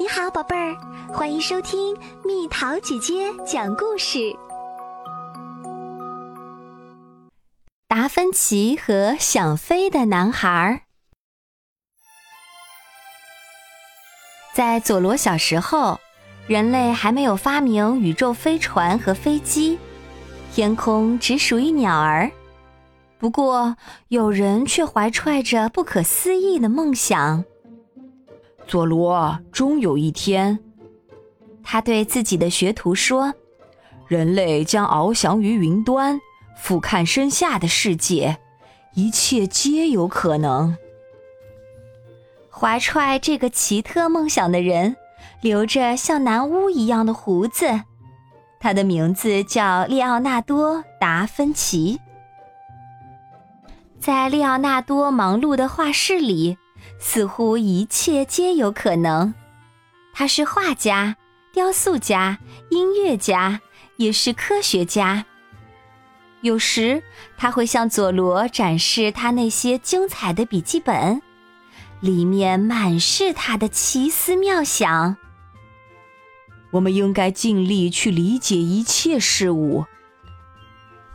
[0.00, 0.76] 你好，宝贝儿，
[1.12, 4.32] 欢迎收听蜜桃姐姐讲故事。
[7.88, 10.84] 达芬奇和想飞的男孩。
[14.54, 15.98] 在佐罗小时候，
[16.46, 19.76] 人类还没有发明宇宙飞船和飞机，
[20.54, 22.30] 天空只属于鸟儿。
[23.18, 23.74] 不过，
[24.06, 27.44] 有人却怀揣着不可思议的梦想。
[28.68, 30.58] 佐罗终有一天，
[31.64, 33.32] 他对自己的学徒说
[34.06, 36.20] ：“人类将翱翔于云端，
[36.54, 38.36] 俯瞰身下的世界，
[38.92, 40.76] 一切皆有可能。”
[42.52, 44.96] 怀揣这个奇特梦想的人，
[45.40, 47.80] 留着像南巫一样的胡子，
[48.60, 51.98] 他的名字叫利奥纳多·达芬奇。
[53.98, 56.58] 在利奥纳多忙碌的画室里。
[56.98, 59.34] 似乎一切皆有可能。
[60.12, 61.16] 他是画家、
[61.52, 62.38] 雕塑家、
[62.70, 63.60] 音乐家，
[63.96, 65.24] 也是科学家。
[66.40, 67.02] 有时
[67.36, 71.20] 他会向佐罗展示他那些精彩的笔记本，
[72.00, 75.16] 里面满是他的奇思妙想。
[76.70, 79.86] 我们应该尽力去理解一切事物。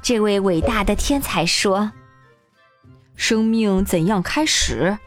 [0.00, 1.92] 这位伟大的天才说
[3.14, 4.98] ：“生命怎样开始？”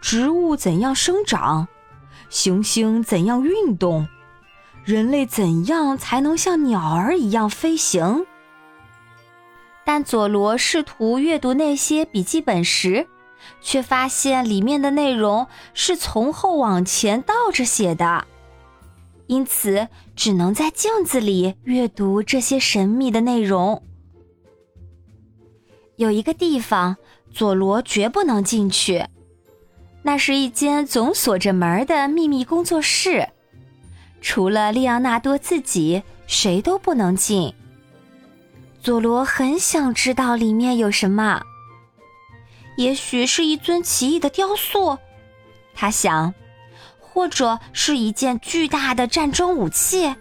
[0.00, 1.68] 植物怎样生长？
[2.28, 4.08] 行星怎样运动？
[4.84, 8.24] 人类怎样才能像鸟儿一样飞行？
[9.84, 13.06] 但佐罗试图阅读那些笔记本时，
[13.60, 18.26] 却发现里面的内容是从后往前倒着写的，
[19.26, 23.82] 因此只能在镜子里阅读这些神秘的内容。
[25.96, 26.96] 有一个地方，
[27.32, 29.04] 佐罗绝不能进去。
[30.02, 33.28] 那是一间总锁着门的秘密工作室，
[34.20, 37.54] 除了利昂纳多自己，谁都不能进。
[38.82, 41.42] 佐罗很想知道里面有什么，
[42.76, 44.98] 也许是一尊奇异的雕塑，
[45.74, 46.32] 他想，
[46.98, 50.14] 或者是一件巨大的战争武器。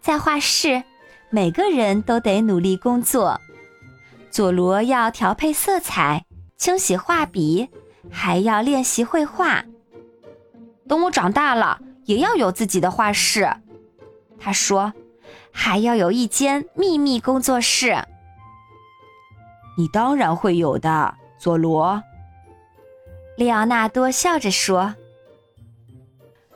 [0.00, 0.84] 在画室，
[1.30, 3.40] 每个人都得努力工作。
[4.30, 6.24] 佐罗要调配色彩，
[6.56, 7.68] 清洗画笔。
[8.10, 9.64] 还要练习绘画。
[10.88, 13.48] 等我长大了，也要有自己的画室。
[14.38, 14.92] 他说
[15.50, 18.04] ：“还要有一间秘密工作室。”
[19.78, 22.02] 你当然会有的，佐罗。
[23.36, 24.94] 利奥纳多笑着说：“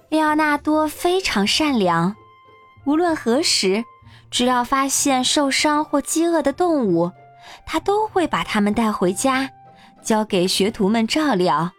[0.08, 2.16] 利奥纳多非常善良，
[2.84, 3.84] 无论何时，
[4.30, 7.10] 只要发现受伤或饥饿的动物，
[7.66, 9.50] 他都会把它们带回家。”
[10.02, 11.72] 交给学徒们照料。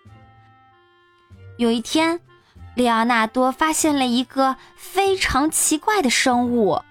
[1.58, 2.20] 有一天，
[2.76, 6.82] 利奥纳多发现了一个非常奇怪的生物。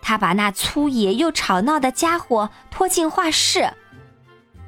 [0.00, 3.72] 他把那粗野又吵闹的家伙拖进画室。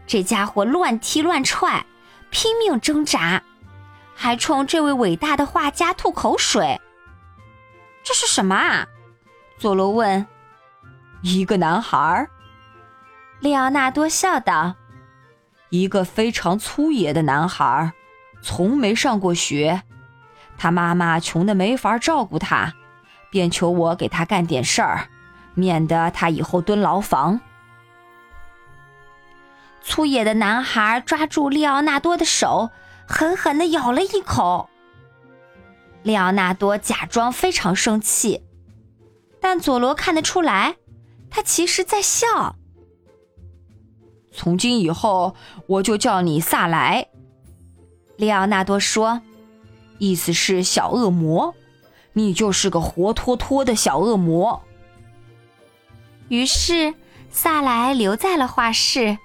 [0.07, 1.87] 这家伙乱踢乱踹，
[2.31, 3.43] 拼命挣扎，
[4.15, 6.81] 还冲这位伟大的画家吐口水。
[8.03, 8.87] 这是什么啊？
[9.57, 10.27] 佐罗问。
[11.23, 12.29] 一个男孩。
[13.41, 14.75] 利奥纳多笑道。
[15.71, 17.93] 一个非常粗野的男孩，
[18.43, 19.83] 从没上过学。
[20.59, 22.75] 他妈妈穷得没法照顾他，
[23.31, 25.09] 便求我给他干点事儿，
[25.55, 27.41] 免得他以后蹲牢房。
[29.83, 32.71] 粗野的男孩抓住利奥纳多的手，
[33.07, 34.69] 狠狠地咬了一口。
[36.03, 38.45] 利奥纳多假装非常生气，
[39.41, 40.77] 但佐罗看得出来，
[41.31, 42.57] 他其实在笑。
[44.41, 45.35] 从今以后，
[45.67, 47.09] 我就叫你萨莱。”
[48.17, 49.21] 利奥纳多说
[50.01, 51.55] ，“意思是小恶魔，
[52.15, 54.63] 你就是个活脱脱的小恶魔。”
[56.29, 56.95] 于是，
[57.31, 59.19] 萨莱留在了画室。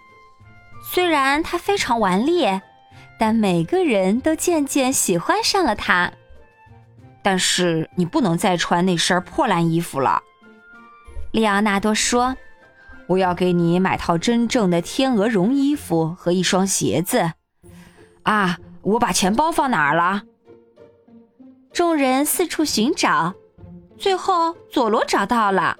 [0.83, 2.61] 虽然他非常顽劣，
[3.17, 6.11] 但每个人都渐渐喜欢上了他。
[7.23, 10.21] 但是，你不能再穿那身破烂衣服了。”
[11.31, 12.35] 利奥纳多说。
[13.07, 17.33] 我要给你买套真正的天鹅绒衣服和一双鞋子。
[18.23, 20.23] 啊，我把钱包放哪儿了？
[21.71, 23.35] 众人四处寻找，
[23.97, 25.77] 最后佐罗找到了，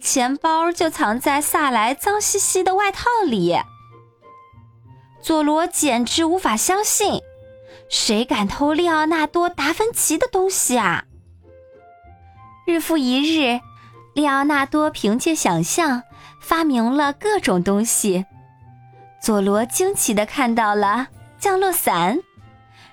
[0.00, 3.56] 钱包就藏在萨莱脏兮兮的外套里。
[5.20, 7.20] 佐罗简直无法相信，
[7.90, 11.04] 谁敢偷利奥纳多·达芬奇的东西啊？
[12.66, 13.60] 日复一日，
[14.14, 16.04] 利奥纳多凭借想象。
[16.40, 18.24] 发明了各种东西，
[19.20, 21.08] 佐罗惊奇的看到了
[21.38, 22.18] 降落伞，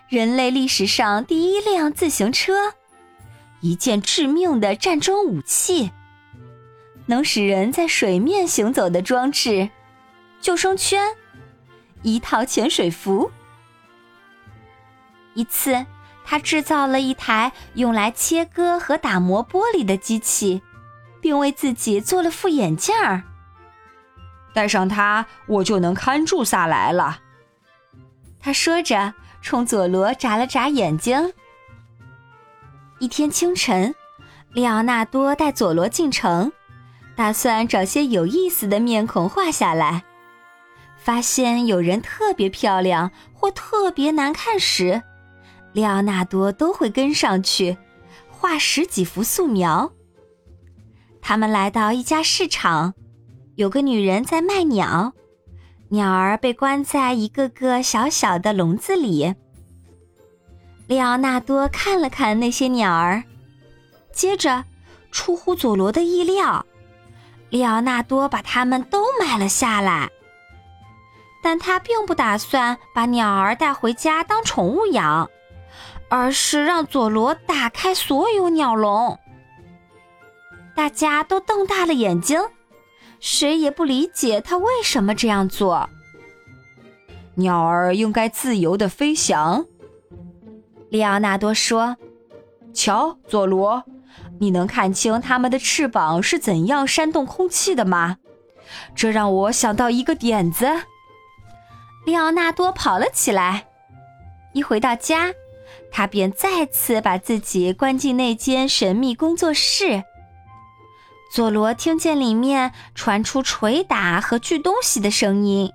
[0.10, 2.74] 人类历史上第一辆自行车，
[3.62, 5.92] 一件致命的战争武器，
[7.06, 9.70] 能使人在水面行走的装置，
[10.42, 11.16] 救生圈，
[12.02, 13.32] 一套潜水服。
[15.34, 15.86] 一次，
[16.24, 20.62] 他制造了一台用来切割和打磨玻璃的机器，
[21.22, 23.24] 并为自己做了副眼镜儿。
[24.56, 27.20] 带上它，我就能看住萨莱了。
[28.40, 31.34] 他说着，冲佐罗眨了眨眼睛。
[33.00, 33.94] 一天清晨，
[34.54, 36.54] 利奥纳多带佐罗进城，
[37.18, 40.06] 打算找些有意思的面孔画下来。
[40.98, 45.04] 发现有人特别漂亮或特别难看时，
[45.74, 47.78] 利奥纳多都会跟上去，
[48.30, 49.92] 画十几幅素描。
[51.22, 52.94] 他们来到一家市场。
[53.56, 55.14] 有个女人在卖鸟，
[55.88, 59.34] 鸟儿被关在一个个小小的笼子里。
[60.88, 63.24] 利奥纳多看了看那些鸟儿，
[64.12, 64.66] 接着，
[65.10, 66.66] 出乎佐罗的意料，
[67.50, 70.10] 利奥纳多把它们都买了下来。
[71.42, 75.30] 但他并不打算把鸟儿带回家当宠物养，
[76.10, 79.18] 而是让佐罗打开所有鸟笼。
[80.76, 82.38] 大家都瞪大了眼睛。
[83.20, 85.90] 谁也不理解他为什么这样做。
[87.36, 89.66] 鸟儿应该自由的飞翔，
[90.90, 91.98] 利奥纳多说
[92.74, 93.84] ：“瞧，佐罗，
[94.40, 98.18] 你能看清它们的翅膀是怎样扇动空气的吗？
[98.96, 100.68] 这让我想到一个点子。”
[102.06, 103.68] 利奥纳多跑了起来，
[104.54, 105.34] 一回到家，
[105.92, 110.04] 他便再次把自己关进那间神秘工作室。
[111.36, 115.70] 佐罗听见里面传出捶打和锯东西的声音。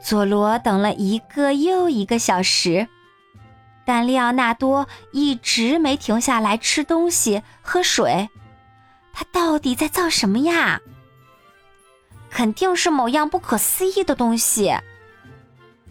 [0.00, 2.86] 佐罗等了一个又一个小时，
[3.84, 8.28] 但利奥纳多一直没停下来吃东西、喝水。
[9.12, 10.80] 他到底在造什么呀？
[12.30, 14.72] 肯定是某样不可思议的东西。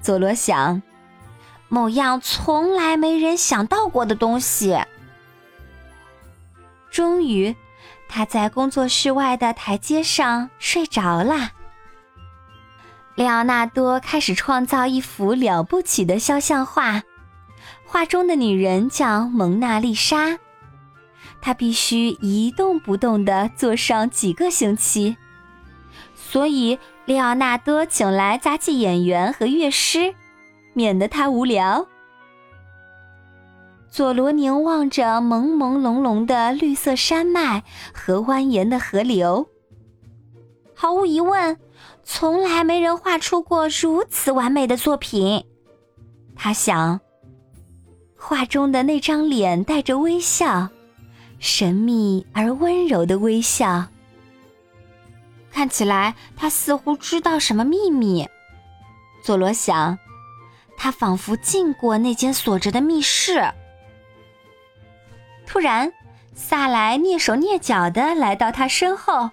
[0.02, 0.82] 佐罗想，
[1.68, 4.80] 某样从来没人想到过的东西。
[6.90, 7.54] 终于。
[8.14, 11.52] 他在工作室外的台阶上睡着了。
[13.16, 17.04] 列奥纳多开始创造一幅了不起的肖像画，
[17.86, 20.38] 画中的女人叫蒙娜丽莎。
[21.40, 25.16] 他必须一动不动地坐上几个星期，
[26.14, 30.14] 所以列奥纳多请来杂技演员和乐师，
[30.74, 31.88] 免得他无聊。
[33.92, 37.62] 佐罗凝望着朦朦胧胧的绿色山脉
[37.94, 39.50] 和蜿蜒的河流。
[40.74, 41.58] 毫无疑问，
[42.02, 45.46] 从来没人画出过如此完美的作品。
[46.38, 47.02] 他想，
[48.18, 50.70] 画中的那张脸带着微笑，
[51.38, 53.88] 神秘而温柔的微笑。
[55.52, 58.26] 看起来他似乎知道什么秘密。
[59.22, 60.00] 佐罗想，
[60.78, 63.52] 他仿佛进过那间锁着的密室。
[65.52, 65.92] 突然，
[66.34, 69.30] 萨莱蹑手蹑脚的来到他身后。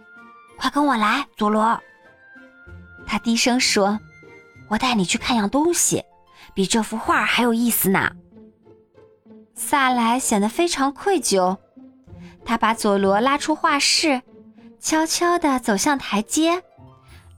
[0.56, 1.78] “快跟我来，佐罗。”
[3.06, 4.00] 他低声说
[4.68, 6.02] ，“我带你去看样东西，
[6.54, 8.12] 比这幅画还有意思呢。”
[9.54, 11.58] 萨莱显得非常愧疚，
[12.42, 14.22] 他把佐罗拉出画室，
[14.80, 16.62] 悄悄地走向台阶，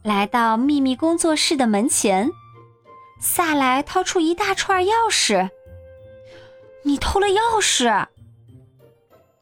[0.01, 2.31] 来到秘密工作室的门前。
[3.19, 5.49] 萨莱掏出一大串钥匙
[6.83, 8.07] ，“你偷了钥匙！”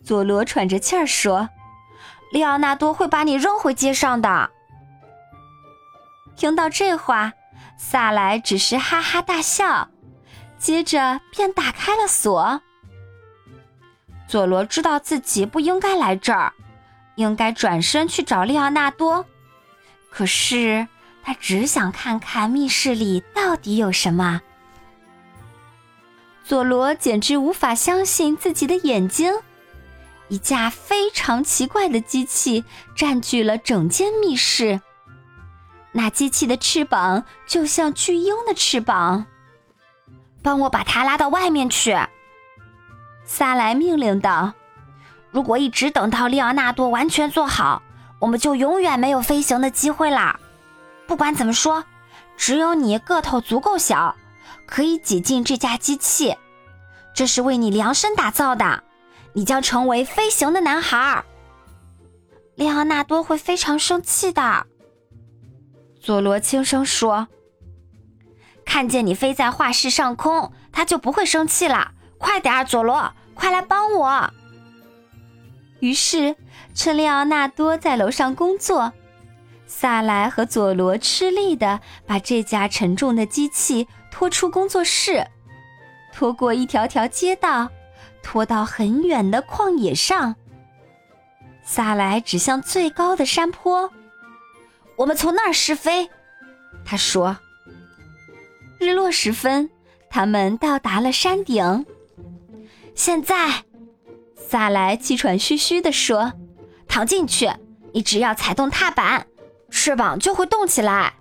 [0.03, 1.49] 佐罗喘着气儿说
[2.31, 4.49] ：“利奥纳多会把你扔回街上的。”
[6.35, 7.33] 听到这话，
[7.77, 9.89] 萨莱只是哈哈大笑，
[10.57, 12.61] 接着便打开了锁。
[14.27, 16.53] 佐罗知道自己不应该来这儿，
[17.15, 19.25] 应该转身去找利奥纳多，
[20.09, 20.87] 可是
[21.21, 24.41] 他只想看看密室里到底有什么。
[26.43, 29.33] 佐罗简直无法相信自己的眼睛。
[30.31, 32.63] 一架非常奇怪的机器
[32.95, 34.79] 占据了整间密室。
[35.91, 39.25] 那机器的翅膀就像巨鹰的翅膀。
[40.41, 41.97] 帮我把它拉到外面去，
[43.25, 44.53] 萨莱命令道。
[45.31, 47.83] 如果一直等到利奥纳多完全做好，
[48.19, 50.39] 我们就永远没有飞行的机会啦。
[51.07, 51.83] 不管怎么说，
[52.37, 54.15] 只有你个头足够小，
[54.65, 56.37] 可以挤进这架机器。
[57.13, 58.81] 这是为你量身打造的。
[59.33, 61.23] 你将成为飞行的男孩。
[62.55, 64.67] 利奥纳多会非常生气的。
[65.99, 67.27] 佐罗轻声说
[68.65, 71.91] ：“看见你飞在画室上空，他就不会生气了。
[72.17, 74.33] 快点儿，佐罗，快来帮我！
[75.79, 76.35] 于是，
[76.75, 78.93] 趁利奥纳多在楼上工作，
[79.65, 85.25] 萨莱和佐罗吃力的把这架沉重的机器拖出工作室，
[86.13, 87.69] 拖过一条条街道，
[88.23, 90.35] 拖到很远的旷野上。
[91.63, 93.91] 萨莱指向最高的山坡
[94.97, 96.09] ：“我们从那儿试飞。”
[96.85, 97.37] 他说。
[98.79, 99.69] 日落时分，
[100.09, 101.85] 他们到达了山顶。
[102.95, 103.63] 现在。
[104.35, 106.33] 萨莱气喘吁吁地说
[106.89, 107.49] ：“躺进去，
[107.93, 109.27] 你只要踩动踏板，
[109.69, 111.13] 翅膀就会动起来。”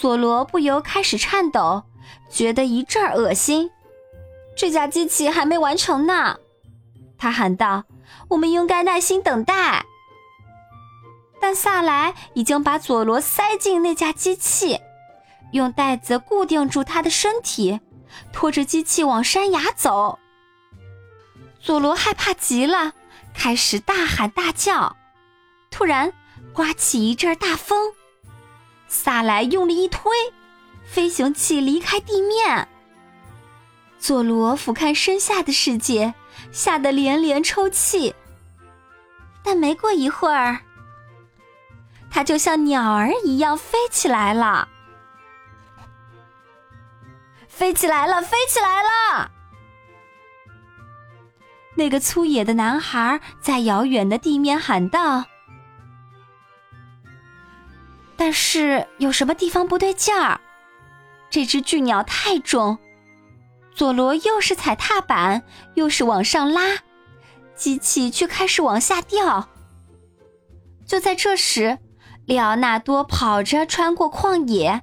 [0.00, 1.82] 佐罗不由开始颤抖，
[2.30, 3.70] 觉得一阵恶心。
[4.56, 6.38] 这架机器还没完成呢，
[7.18, 7.84] 他喊道
[8.28, 9.84] ：“我们应该耐心等待。”
[11.40, 14.80] 但萨莱已经把佐罗塞进那架机器，
[15.52, 17.80] 用带子固定住他的身体，
[18.32, 20.18] 拖着机器往山崖走。
[21.60, 22.92] 佐罗害怕极了，
[23.34, 24.96] 开始大喊大叫。
[25.70, 26.12] 突然，
[26.52, 27.92] 刮起一阵大风，
[28.86, 30.12] 萨莱用力一推，
[30.84, 32.68] 飞行器离开地面。
[34.04, 36.12] 佐罗俯瞰身下的世界，
[36.52, 38.14] 吓得连连抽泣。
[39.42, 40.60] 但没过一会儿，
[42.10, 44.68] 他就像鸟儿一样飞起来了，
[47.48, 49.30] 飞起来了，飞起来了！
[51.74, 55.24] 那个粗野的男孩在遥远的地面喊道
[58.18, 60.38] ：“但是有什么地方不对劲儿？
[61.30, 62.78] 这只巨鸟太重，
[63.74, 65.42] 佐罗又是踩踏板，
[65.74, 66.78] 又是往上拉，
[67.56, 69.48] 机器却开始往下掉。”
[70.86, 71.78] 就在这时，
[72.26, 74.82] 里奥纳多跑着穿过旷野，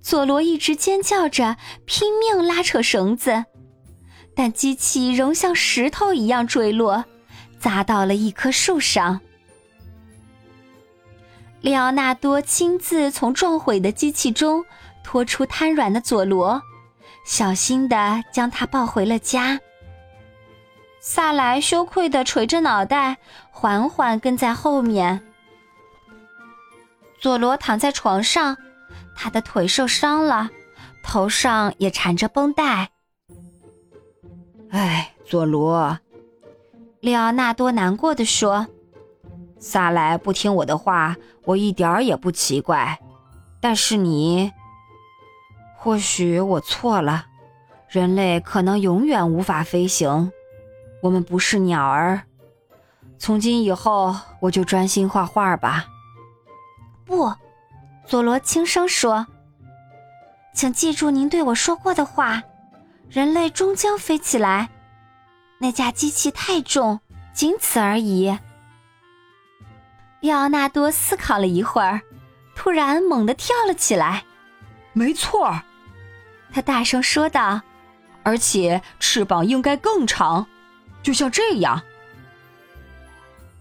[0.00, 3.44] 佐罗一直尖叫着，拼命拉扯绳子。
[4.34, 7.04] 但机器仍像石头一样坠落，
[7.60, 9.20] 砸到了一棵树上。
[11.60, 14.64] 里奥纳多亲自从撞毁的机器中
[15.04, 16.60] 拖出瘫软的佐罗，
[17.24, 19.60] 小心的将他抱回了家。
[21.00, 23.18] 萨莱羞愧的垂着脑袋，
[23.50, 25.20] 缓缓跟在后面。
[27.20, 28.56] 佐罗躺在床上，
[29.16, 30.50] 他的腿受伤了，
[31.02, 32.90] 头上也缠着绷带。
[34.70, 35.98] 哎，佐罗，
[37.00, 38.66] 利奥纳多难过的说
[39.58, 42.98] ：“萨莱不听我的话，我一点儿也不奇怪。
[43.60, 44.52] 但是你，
[45.82, 47.26] 或许我错了。
[47.88, 50.30] 人类可能永远无法飞行，
[51.02, 52.22] 我们不是鸟儿。
[53.18, 55.86] 从今以后，我就专心画画吧。”
[57.04, 57.34] 不，
[58.06, 59.26] 佐罗轻声说
[60.54, 62.40] ：“请记住您对我说过的话。”
[63.10, 64.70] 人类终将飞起来，
[65.58, 67.00] 那架机器太重，
[67.34, 68.38] 仅此而已。
[70.20, 72.00] 利奥纳多思考了一会儿，
[72.54, 74.22] 突然猛地跳了起来。
[74.92, 75.60] 没错，
[76.52, 77.62] 他大声说道
[78.22, 80.46] ：“而且翅膀应该更长，
[81.02, 81.82] 就像这样。”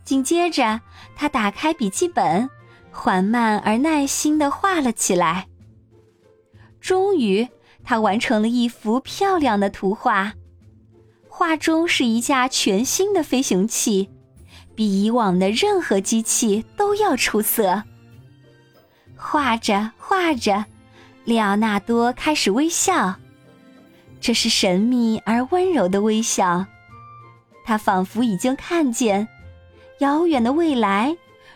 [0.04, 0.82] 紧接着，
[1.16, 2.50] 他打开笔记本，
[2.92, 5.48] 缓慢而耐心地画了起来。
[6.80, 7.48] 终于。
[7.84, 10.34] 他完成了一幅漂亮的图画，
[11.28, 14.12] 画中是一架全新的飞行器，
[14.76, 17.82] 比以往的任何机器都要出色。
[19.16, 20.66] 画着画着，
[21.24, 23.16] 里奥纳多开始微笑，
[24.20, 26.66] 这是神秘而温柔的微笑。
[27.64, 29.28] 他仿佛已经看见
[30.00, 31.16] 遥远的未来，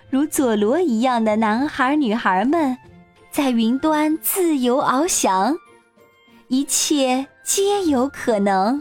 [0.10, 2.78] 如佐罗一样的男孩女孩们，
[3.32, 5.58] 在云端自由翱翔。
[6.48, 8.80] 一切皆有可能。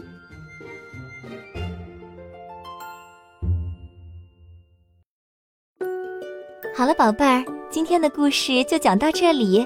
[6.75, 9.65] 好了，宝贝儿，今天的故事就讲到这里。